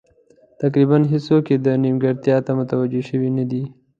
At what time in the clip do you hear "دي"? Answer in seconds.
3.49-3.63